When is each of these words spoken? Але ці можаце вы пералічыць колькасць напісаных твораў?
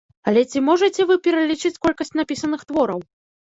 Але 0.29 0.41
ці 0.53 0.63
можаце 0.69 1.01
вы 1.11 1.19
пералічыць 1.27 1.73
колькасць 1.85 2.13
напісаных 2.23 2.61
твораў? 2.73 2.99